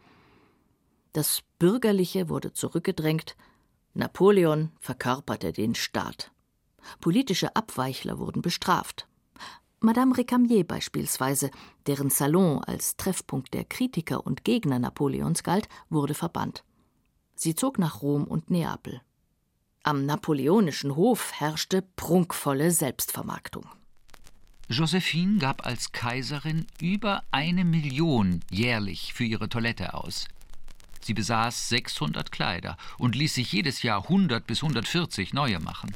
Das 1.14 1.44
Bürgerliche 1.60 2.28
wurde 2.28 2.52
zurückgedrängt, 2.52 3.38
Napoleon 3.94 4.72
verkörperte 4.80 5.54
den 5.54 5.76
Staat. 5.76 6.32
Politische 7.00 7.56
Abweichler 7.56 8.20
wurden 8.20 8.42
bestraft. 8.42 9.08
Madame 9.80 10.18
Recamier 10.18 10.66
beispielsweise, 10.66 11.52
deren 11.88 12.10
Salon 12.10 12.64
als 12.64 12.98
Treffpunkt 12.98 13.54
der 13.54 13.64
Kritiker 13.64 14.26
und 14.26 14.44
Gegner 14.44 14.78
Napoleons 14.78 15.44
galt, 15.44 15.70
wurde 15.90 16.14
verbannt. 16.14 16.64
Sie 17.34 17.56
zog 17.56 17.80
nach 17.80 18.02
Rom 18.02 18.26
und 18.26 18.52
Neapel. 18.52 19.02
Am 19.84 20.06
napoleonischen 20.06 20.96
Hof 20.96 21.32
herrschte 21.40 21.82
prunkvolle 21.82 22.70
Selbstvermarktung. 22.70 23.66
Josephine 24.70 25.40
gab 25.40 25.66
als 25.66 25.92
Kaiserin 25.92 26.68
über 26.80 27.24
eine 27.32 27.66
Million 27.66 28.42
jährlich 28.52 29.12
für 29.16 29.24
ihre 29.24 29.50
Toilette 29.50 29.96
aus. 29.96 30.28
Sie 31.02 31.16
besaß 31.16 31.70
600 31.70 32.32
Kleider 32.32 32.78
und 33.00 33.16
ließ 33.16 33.34
sich 33.34 33.52
jedes 33.52 33.82
Jahr 33.82 34.04
100 34.04 34.46
bis 34.46 34.62
140 34.62 35.34
neue 35.34 35.60
machen. 35.60 35.96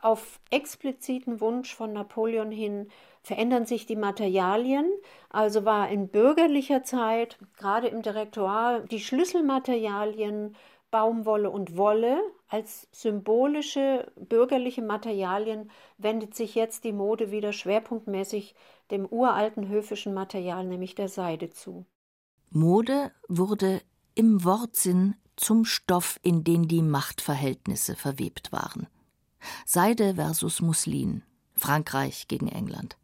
Auf 0.00 0.40
expliziten 0.48 1.42
Wunsch 1.42 1.74
von 1.74 1.92
Napoleon 1.92 2.50
hin 2.50 2.88
verändern 3.22 3.66
sich 3.66 3.84
die 3.84 3.96
Materialien. 3.96 4.90
Also 5.28 5.66
war 5.66 5.90
in 5.90 6.08
bürgerlicher 6.08 6.84
Zeit, 6.84 7.36
gerade 7.58 7.88
im 7.88 8.00
Direktoire, 8.00 8.82
die 8.90 9.00
Schlüsselmaterialien 9.00 10.56
Baumwolle 10.90 11.50
und 11.50 11.76
Wolle 11.76 12.20
als 12.48 12.88
symbolische 12.92 14.10
bürgerliche 14.16 14.82
Materialien 14.82 15.70
wendet 15.98 16.34
sich 16.34 16.54
jetzt 16.54 16.84
die 16.84 16.92
Mode 16.92 17.30
wieder 17.30 17.52
schwerpunktmäßig 17.52 18.54
dem 18.90 19.06
uralten 19.06 19.68
höfischen 19.68 20.14
Material, 20.14 20.66
nämlich 20.66 20.94
der 20.94 21.08
Seide 21.08 21.50
zu. 21.50 21.86
Mode 22.50 23.12
wurde 23.28 23.80
im 24.14 24.44
Wortsinn 24.44 25.14
zum 25.36 25.64
Stoff, 25.64 26.18
in 26.22 26.42
den 26.42 26.66
die 26.66 26.82
Machtverhältnisse 26.82 27.94
verwebt 27.94 28.50
waren. 28.50 28.88
Seide 29.64 30.16
versus 30.16 30.60
Muslin, 30.60 31.22
Frankreich 31.54 32.26
gegen 32.28 32.48
England. 32.48 32.98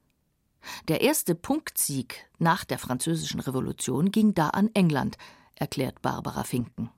Der 0.88 1.00
erste 1.00 1.34
Punktsieg 1.34 2.28
nach 2.38 2.64
der 2.64 2.78
Französischen 2.78 3.40
Revolution 3.40 4.10
ging 4.10 4.34
da 4.34 4.48
an 4.48 4.70
England, 4.74 5.16
erklärt 5.54 6.02
Barbara 6.02 6.42
Finken. 6.42 6.90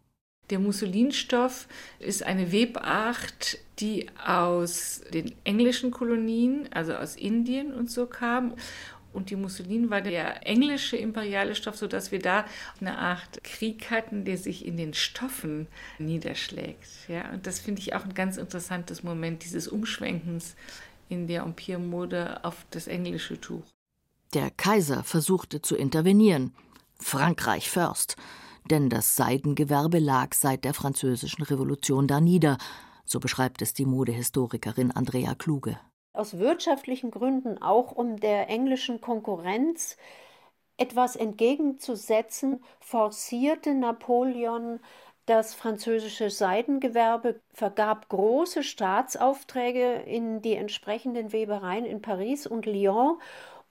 Der 0.51 0.59
Mussolinstoff 0.59 1.69
ist 1.99 2.23
eine 2.23 2.53
Webart, 2.53 3.59
die 3.81 4.09
aus 4.25 5.03
den 5.13 5.35
englischen 5.45 5.91
Kolonien, 5.91 6.69
also 6.73 6.95
aus 6.95 7.17
Indien 7.17 7.73
und 7.73 7.91
so 7.91 8.07
kam. 8.07 8.55
Und 9.13 9.31
die 9.31 9.37
Mussolin 9.37 9.91
war 9.91 10.01
der 10.01 10.47
englische 10.47 10.97
imperiale 10.97 11.55
Stoff, 11.55 11.77
sodass 11.77 12.13
wir 12.13 12.19
da 12.19 12.45
eine 12.81 12.99
Art 12.99 13.43
Krieg 13.43 13.91
hatten, 13.91 14.25
der 14.25 14.39
sich 14.39 14.65
in 14.67 14.77
den 14.77 14.95
Stoffen 14.95 15.67
niederschlägt. 15.99 16.87
Ja, 17.09 17.31
und 17.31 17.47
das 17.47 17.59
finde 17.59 17.81
ich 17.81 17.95
auch 17.95 18.05
ein 18.05 18.15
ganz 18.15 18.37
interessantes 18.37 19.03
Moment 19.03 19.45
dieses 19.45 19.69
Umschwenkens 19.69 20.57
in 21.09 21.27
der 21.27 21.43
Empire-Mode 21.43 22.45
auf 22.45 22.67
das 22.71 22.87
englische 22.87 23.41
Tuch. 23.41 23.65
Der 24.35 24.51
Kaiser 24.51 25.05
versuchte 25.05 25.63
zu 25.63 25.75
intervenieren. 25.75 26.55
Frankreich 27.01 27.71
first 27.71 28.17
denn 28.71 28.91
das 28.91 29.17
Seidengewerbe 29.17 29.99
lag 29.99 30.35
seit 30.35 30.65
der 30.65 30.75
Französischen 30.75 31.43
Revolution 31.43 32.07
da 32.07 32.21
nieder, 32.21 32.59
so 33.05 33.21
beschreibt 33.21 33.63
es 33.63 33.75
die 33.75 33.87
Modehistorikerin 33.87 34.91
Andrea 34.91 35.35
Kluge. 35.35 35.79
Aus 36.13 36.39
wirtschaftlichen 36.39 37.11
Gründen, 37.11 37.61
auch 37.61 37.93
um 37.93 38.19
der 38.19 38.49
englischen 38.49 39.01
Konkurrenz 39.01 39.97
etwas 40.77 41.17
entgegenzusetzen, 41.17 42.63
forcierte 42.81 43.75
Napoleon 43.75 44.81
das 45.27 45.55
französische 45.55 46.31
Seidengewerbe, 46.31 47.41
vergab 47.53 48.09
große 48.09 48.63
Staatsaufträge 48.63 49.95
in 50.07 50.41
die 50.41 50.55
entsprechenden 50.55 51.33
Webereien 51.33 51.85
in 51.85 52.01
Paris 52.01 52.47
und 52.47 52.65
Lyon 52.65 53.19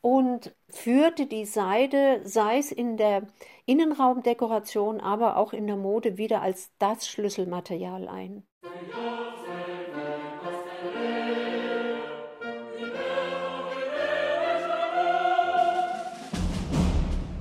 und 0.02 0.56
führte 0.70 1.26
die 1.26 1.46
Seide, 1.46 2.22
sei 2.24 2.58
es 2.60 2.72
in 2.72 2.98
der 2.98 3.24
Innenraumdekoration, 3.66 5.02
aber 5.02 5.38
auch 5.38 5.54
in 5.54 5.68
der 5.68 5.76
Mode, 5.76 6.18
wieder 6.18 6.42
als 6.42 6.72
das 6.80 7.08
Schlüsselmaterial 7.08 8.08
ein. 8.08 8.44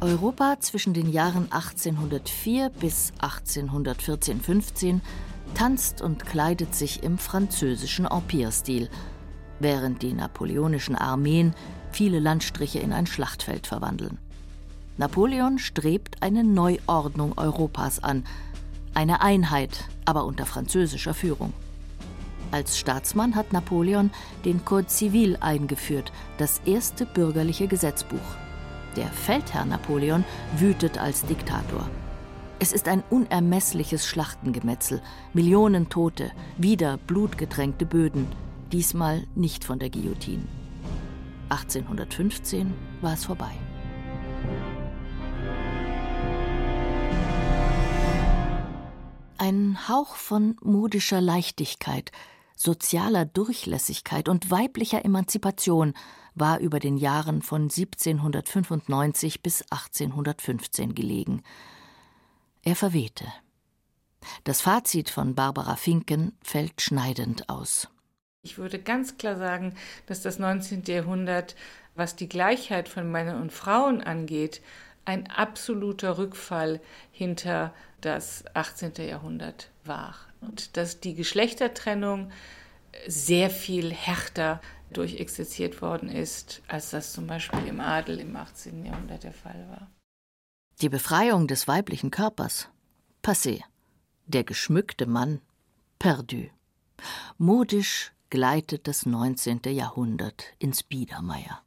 Europa 0.01 0.61
zwischen 0.61 0.95
den 0.95 1.11
Jahren 1.11 1.51
1804 1.51 2.71
bis 2.71 3.13
1814-15 3.21 5.01
tanzt 5.55 6.01
und 6.01 6.25
kleidet 6.25 6.75
sich 6.75 7.03
im 7.03 7.19
französischen 7.19 8.07
Empire-Stil, 8.07 8.89
während 9.59 10.03
die 10.03 10.13
napoleonischen 10.13 10.95
Armeen 10.95 11.55
viele 11.97 12.19
Landstriche 12.19 12.79
in 12.79 12.93
ein 12.93 13.07
Schlachtfeld 13.07 13.67
verwandeln. 13.67 14.19
Napoleon 14.99 15.59
strebt 15.59 16.23
eine 16.23 16.45
Neuordnung 16.45 17.33
Europas 17.39 18.05
an, 18.05 18.25
eine 18.93 19.23
Einheit, 19.23 19.85
aber 20.05 20.27
unter 20.27 20.45
französischer 20.45 21.15
Führung. 21.15 21.55
Als 22.51 22.79
Staatsmann 22.79 23.35
hat 23.35 23.55
Napoleon 23.55 24.11
den 24.45 24.63
Code 24.67 24.91
Civil 24.91 25.39
eingeführt, 25.41 26.13
das 26.37 26.61
erste 26.67 27.07
bürgerliche 27.07 27.67
Gesetzbuch. 27.67 28.29
Der 28.95 29.07
Feldherr 29.07 29.65
Napoleon 29.65 30.23
wütet 30.59 30.99
als 30.99 31.25
Diktator. 31.25 31.89
Es 32.59 32.73
ist 32.73 32.89
ein 32.89 33.03
unermessliches 33.09 34.07
Schlachtengemetzel, 34.07 35.01
Millionen 35.33 35.89
Tote, 35.89 36.31
wieder 36.59 36.99
blutgetränkte 36.99 37.87
Böden, 37.87 38.27
diesmal 38.71 39.27
nicht 39.35 39.65
von 39.65 39.79
der 39.79 39.89
Guillotine. 39.89 40.45
1815 41.49 42.75
war 43.01 43.13
es 43.15 43.25
vorbei. 43.25 43.53
Ein 49.39 49.89
Hauch 49.89 50.17
von 50.17 50.57
modischer 50.63 51.21
Leichtigkeit, 51.21 52.11
sozialer 52.57 53.27
Durchlässigkeit 53.27 54.29
und 54.29 54.51
weiblicher 54.51 55.05
Emanzipation 55.05 55.95
war 56.35 56.59
über 56.59 56.81
den 56.81 56.97
Jahren 56.97 57.43
von 57.43 57.63
1795 57.63 59.43
bis 59.43 59.63
1815 59.71 60.95
gelegen. 60.95 61.43
Er 62.63 62.77
verwehte. 62.77 63.27
Das 64.45 64.61
Fazit 64.61 65.11
von 65.11 65.35
Barbara 65.35 65.77
Finken 65.77 66.37
fällt 66.43 66.81
schneidend 66.81 67.49
aus. 67.49 67.89
Ich 68.47 68.59
würde 68.59 68.79
ganz 68.79 69.19
klar 69.19 69.37
sagen, 69.37 69.75
dass 70.07 70.23
das 70.23 70.39
19. 70.39 70.85
Jahrhundert, 70.87 71.57
was 71.97 72.15
die 72.15 72.29
Gleichheit 72.29 72.89
von 72.89 73.11
Männern 73.11 73.43
und 73.43 73.51
Frauen 73.51 74.01
angeht, 74.01 74.63
ein 75.05 75.29
absoluter 75.29 76.17
Rückfall 76.17 76.81
hinter 77.11 77.75
das 78.01 78.45
18. 78.55 78.93
Jahrhundert 78.99 79.73
war. 79.85 80.15
Und 80.41 80.77
dass 80.77 81.01
die 81.01 81.17
Geschlechtertrennung 81.17 82.31
sehr 83.09 83.51
viel 83.51 83.93
härter 83.93 84.61
durchexerziert 84.93 85.83
worden 85.83 86.09
ist, 86.09 86.63
als 86.69 86.91
das 86.91 87.13
zum 87.13 87.27
Beispiel 87.27 87.67
im 87.67 87.81
Adel 87.81 88.21
im 88.21 88.37
18. 88.37 88.85
Jahrhundert 88.85 89.25
der 89.25 89.33
Fall 89.33 89.67
war. 89.71 89.91
Die 90.83 90.89
Befreiung 90.89 91.49
des 91.49 91.67
weiblichen 91.67 92.13
Körpers. 92.13 92.69
Passé. 93.25 93.65
Der 94.27 94.45
geschmückte 94.45 95.07
Mann. 95.07 95.41
Perdu. 95.99 96.47
Modisch 97.39 98.13
gleitet 98.31 98.89
das 98.89 99.07
19. 99.07 99.61
Jahrhundert 99.67 100.45
ins 100.59 100.83
Biedermeier. 100.83 101.63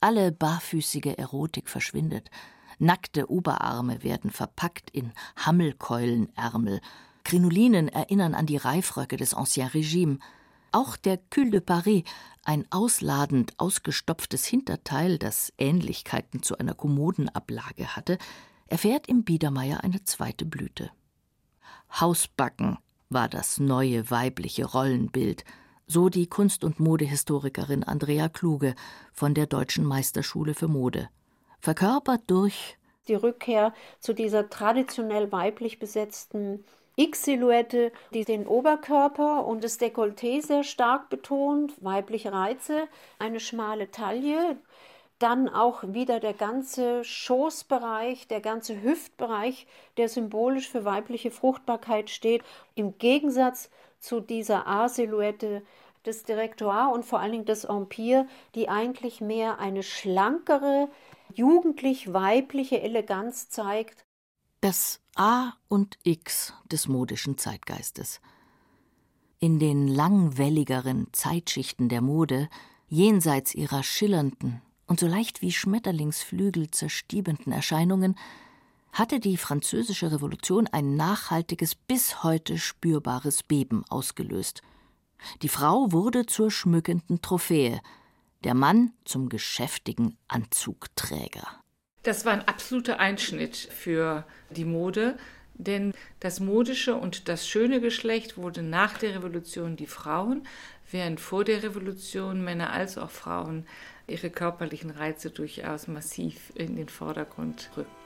Alle 0.00 0.32
barfüßige 0.32 1.16
Erotik 1.16 1.68
verschwindet. 1.68 2.30
Nackte 2.78 3.30
Oberarme 3.30 4.02
werden 4.02 4.30
verpackt 4.30 4.90
in 4.90 5.12
Hammelkeulenärmel. 5.36 6.80
Krinolinen 7.24 7.88
erinnern 7.88 8.34
an 8.34 8.46
die 8.46 8.56
Reifröcke 8.56 9.16
des 9.16 9.32
Ancien 9.32 9.68
Regime. 9.68 10.18
Auch 10.72 10.96
der 10.96 11.18
Cul 11.30 11.50
de 11.50 11.60
Paris, 11.60 12.02
ein 12.44 12.66
ausladend 12.70 13.58
ausgestopftes 13.58 14.44
Hinterteil, 14.44 15.18
das 15.18 15.52
Ähnlichkeiten 15.56 16.42
zu 16.42 16.58
einer 16.58 16.74
Kommodenablage 16.74 17.96
hatte, 17.96 18.18
erfährt 18.66 19.06
im 19.06 19.24
Biedermeier 19.24 19.84
eine 19.84 20.02
zweite 20.04 20.44
Blüte. 20.44 20.90
Hausbacken 22.00 22.78
war 23.08 23.28
das 23.28 23.60
neue 23.60 24.10
weibliche 24.10 24.64
Rollenbild, 24.64 25.44
so 25.86 26.08
die 26.08 26.26
Kunst- 26.26 26.64
und 26.64 26.80
Modehistorikerin 26.80 27.84
Andrea 27.84 28.28
Kluge 28.28 28.74
von 29.12 29.34
der 29.34 29.46
Deutschen 29.46 29.84
Meisterschule 29.84 30.54
für 30.54 30.68
Mode. 30.68 31.08
Verkörpert 31.60 32.22
durch 32.26 32.76
die 33.08 33.14
Rückkehr 33.14 33.74
zu 34.00 34.14
dieser 34.14 34.48
traditionell 34.48 35.30
weiblich 35.30 35.78
besetzten 35.78 36.64
X-Silhouette, 36.96 37.92
die 38.12 38.24
den 38.24 38.46
Oberkörper 38.46 39.44
und 39.46 39.64
das 39.64 39.80
Dekolleté 39.80 40.40
sehr 40.40 40.62
stark 40.62 41.10
betont, 41.10 41.74
weibliche 41.82 42.32
Reize, 42.32 42.88
eine 43.18 43.40
schmale 43.40 43.90
Taille, 43.90 44.56
dann 45.18 45.48
auch 45.48 45.82
wieder 45.86 46.20
der 46.20 46.34
ganze 46.34 47.02
Schoßbereich, 47.04 48.28
der 48.28 48.40
ganze 48.40 48.82
Hüftbereich, 48.82 49.66
der 49.96 50.08
symbolisch 50.08 50.68
für 50.68 50.84
weibliche 50.84 51.30
Fruchtbarkeit 51.30 52.10
steht, 52.10 52.42
im 52.74 52.98
Gegensatz 52.98 53.70
zu 54.04 54.20
dieser 54.20 54.66
A-Silhouette 54.66 55.62
des 56.06 56.24
Direktoire 56.24 56.92
und 56.92 57.04
vor 57.04 57.20
allen 57.20 57.32
Dingen 57.32 57.44
des 57.46 57.64
Empire, 57.64 58.26
die 58.54 58.68
eigentlich 58.68 59.20
mehr 59.20 59.58
eine 59.58 59.82
schlankere, 59.82 60.88
jugendlich 61.34 62.12
weibliche 62.12 62.80
Eleganz 62.82 63.48
zeigt 63.48 64.04
das 64.64 65.02
A 65.14 65.52
und 65.68 65.98
X 66.04 66.54
des 66.72 66.88
modischen 66.88 67.36
Zeitgeistes. 67.36 68.22
In 69.38 69.58
den 69.58 69.88
langwelligeren 69.88 71.08
Zeitschichten 71.12 71.90
der 71.90 72.00
Mode, 72.00 72.48
jenseits 72.88 73.54
ihrer 73.54 73.82
schillernden 73.82 74.62
und 74.86 75.00
so 75.00 75.06
leicht 75.06 75.42
wie 75.42 75.52
Schmetterlingsflügel 75.52 76.70
zerstiebenden 76.70 77.52
Erscheinungen, 77.52 78.16
hatte 78.94 79.18
die 79.18 79.36
französische 79.36 80.12
Revolution 80.12 80.68
ein 80.68 80.94
nachhaltiges, 80.94 81.74
bis 81.74 82.22
heute 82.22 82.58
spürbares 82.58 83.42
Beben 83.42 83.84
ausgelöst. 83.90 84.62
Die 85.42 85.48
Frau 85.48 85.90
wurde 85.90 86.26
zur 86.26 86.50
schmückenden 86.50 87.20
Trophäe, 87.20 87.80
der 88.44 88.54
Mann 88.54 88.92
zum 89.04 89.28
geschäftigen 89.28 90.16
Anzugträger. 90.28 91.46
Das 92.04 92.24
war 92.24 92.32
ein 92.32 92.46
absoluter 92.46 93.00
Einschnitt 93.00 93.56
für 93.56 94.24
die 94.50 94.66
Mode, 94.66 95.16
denn 95.54 95.92
das 96.20 96.38
modische 96.38 96.94
und 96.94 97.28
das 97.28 97.48
schöne 97.48 97.80
Geschlecht 97.80 98.36
wurde 98.36 98.62
nach 98.62 98.98
der 98.98 99.16
Revolution 99.16 99.76
die 99.76 99.86
Frauen, 99.86 100.46
während 100.90 101.18
vor 101.18 101.44
der 101.44 101.62
Revolution 101.62 102.44
Männer 102.44 102.70
als 102.70 102.98
auch 102.98 103.10
Frauen 103.10 103.66
ihre 104.06 104.30
körperlichen 104.30 104.90
Reize 104.90 105.30
durchaus 105.30 105.88
massiv 105.88 106.52
in 106.54 106.76
den 106.76 106.88
Vordergrund 106.88 107.70
rückten. 107.76 108.03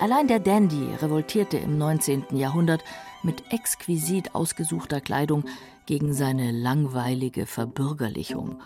Allein 0.00 0.28
der 0.28 0.40
Dandy 0.40 0.94
revoltierte 1.02 1.58
im 1.58 1.76
19. 1.76 2.24
Jahrhundert 2.32 2.82
mit 3.22 3.52
exquisit 3.52 4.34
ausgesuchter 4.34 5.02
Kleidung 5.02 5.44
gegen 5.84 6.14
seine 6.14 6.52
langweilige 6.52 7.44
Verbürgerlichung. 7.44 8.62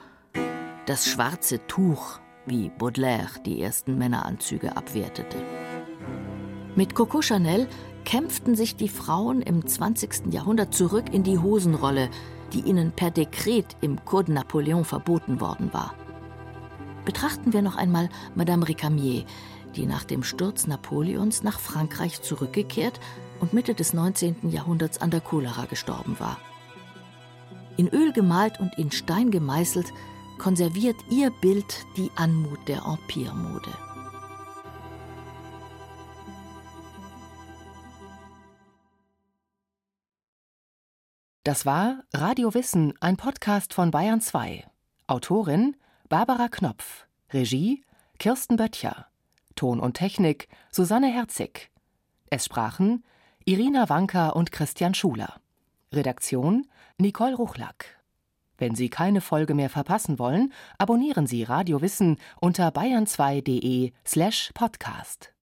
Das 0.87 1.09
schwarze 1.09 1.67
Tuch 1.67 2.21
wie 2.47 2.71
Baudelaire 2.79 3.41
die 3.45 3.61
ersten 3.61 3.99
Männeranzüge 3.99 4.77
abwertete. 4.77 5.39
Mit 6.77 6.95
Coco 6.95 7.21
Chanel 7.21 7.67
kämpften 8.05 8.55
sich 8.55 8.77
die 8.77 8.89
Frauen 8.89 9.43
im 9.43 9.67
20. 9.67 10.33
Jahrhundert 10.33 10.73
zurück 10.73 11.13
in 11.13 11.25
die 11.25 11.41
Hosenrolle, 11.41 12.11
die 12.53 12.61
ihnen 12.61 12.93
per 12.93 13.11
Dekret 13.11 13.77
im 13.81 14.05
Code 14.05 14.33
Napoleon 14.33 14.85
verboten 14.85 15.41
worden 15.41 15.73
war. 15.73 15.97
Betrachten 17.05 17.53
wir 17.53 17.61
noch 17.61 17.77
einmal 17.77 18.09
Madame 18.37 18.65
Récamier, 18.67 19.25
die 19.75 19.87
nach 19.87 20.05
dem 20.05 20.23
Sturz 20.23 20.67
Napoleons 20.67 21.43
nach 21.43 21.61
Frankreich 21.61 22.23
zurückgekehrt 22.23 23.01
und 23.41 23.53
Mitte 23.53 23.75
des 23.75 23.93
19. 23.93 24.51
Jahrhunderts 24.51 25.01
an 25.01 25.11
der 25.11 25.21
Cholera 25.21 25.67
gestorben 25.67 26.19
war. 26.19 26.39
In 27.77 27.89
Öl 27.89 28.13
gemalt 28.13 28.61
und 28.61 28.79
in 28.79 28.91
Stein 28.91 29.31
gemeißelt 29.31 29.93
konserviert 30.39 30.97
ihr 31.11 31.31
Bild 31.41 31.87
die 31.97 32.11
Anmut 32.17 32.69
der 32.69 32.85
Empire-Mode. 32.85 33.71
Das 41.45 41.67
war 41.67 42.05
Radio 42.15 42.55
Wissen, 42.55 42.95
ein 43.01 43.19
Podcast 43.19 43.75
von 43.75 43.91
Bayern 43.91 44.23
2. 44.23 44.67
Autorin 45.07 45.77
Barbara 46.09 46.49
Knopf. 46.49 47.07
Regie 47.33 47.85
Kirsten 48.19 48.57
Böttcher. 48.57 49.09
Ton 49.55 49.81
und 49.81 49.95
Technik 49.95 50.49
Susanne 50.71 51.13
Herzig. 51.13 51.71
Es 52.31 52.47
sprachen 52.47 53.05
Irina 53.45 53.89
Wanka 53.89 54.31
und 54.31 54.53
Christian 54.53 54.95
Schuler. 54.95 55.41
Redaktion 55.93 56.67
Nicole 56.99 57.35
Ruchlack. 57.35 58.01
Wenn 58.57 58.75
Sie 58.75 58.89
keine 58.89 59.21
Folge 59.21 59.55
mehr 59.55 59.71
verpassen 59.71 60.19
wollen, 60.19 60.53
abonnieren 60.79 61.27
Sie 61.27 61.43
Radio 61.43 61.83
Wissen 61.83 62.19
unter 62.41 62.69
bayern2.de 62.69 63.93
slash 64.07 64.51
podcast. 64.55 65.33